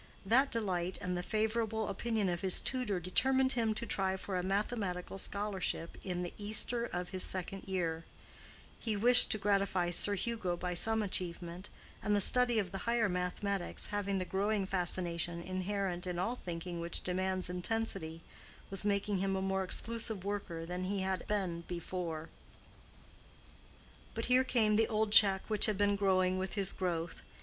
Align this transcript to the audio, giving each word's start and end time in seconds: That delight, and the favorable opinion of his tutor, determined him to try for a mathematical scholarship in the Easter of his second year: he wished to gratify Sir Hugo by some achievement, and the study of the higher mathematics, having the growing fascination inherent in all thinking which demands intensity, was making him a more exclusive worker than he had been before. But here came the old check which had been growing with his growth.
That 0.25 0.51
delight, 0.51 0.97
and 0.99 1.15
the 1.15 1.21
favorable 1.21 1.87
opinion 1.87 2.27
of 2.27 2.41
his 2.41 2.59
tutor, 2.59 2.99
determined 2.99 3.51
him 3.51 3.75
to 3.75 3.85
try 3.85 4.17
for 4.17 4.35
a 4.35 4.41
mathematical 4.41 5.19
scholarship 5.19 5.95
in 6.03 6.23
the 6.23 6.33
Easter 6.39 6.85
of 6.85 7.09
his 7.09 7.23
second 7.23 7.65
year: 7.67 8.03
he 8.79 8.95
wished 8.95 9.29
to 9.29 9.37
gratify 9.37 9.91
Sir 9.91 10.15
Hugo 10.15 10.57
by 10.57 10.73
some 10.73 11.03
achievement, 11.03 11.69
and 12.01 12.15
the 12.15 12.19
study 12.19 12.57
of 12.57 12.71
the 12.71 12.79
higher 12.89 13.07
mathematics, 13.07 13.85
having 13.93 14.17
the 14.17 14.25
growing 14.25 14.65
fascination 14.65 15.39
inherent 15.39 16.07
in 16.07 16.17
all 16.17 16.35
thinking 16.35 16.79
which 16.79 17.03
demands 17.03 17.47
intensity, 17.47 18.21
was 18.71 18.83
making 18.83 19.19
him 19.19 19.35
a 19.35 19.39
more 19.39 19.63
exclusive 19.63 20.25
worker 20.25 20.65
than 20.65 20.85
he 20.85 21.01
had 21.01 21.27
been 21.27 21.61
before. 21.67 22.29
But 24.15 24.25
here 24.25 24.43
came 24.43 24.77
the 24.77 24.87
old 24.87 25.11
check 25.11 25.43
which 25.47 25.67
had 25.67 25.77
been 25.77 25.95
growing 25.95 26.39
with 26.39 26.53
his 26.53 26.73
growth. 26.73 27.21